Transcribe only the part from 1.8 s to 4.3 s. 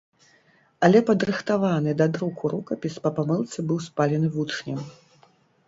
да друку рукапіс па памылцы быў спалены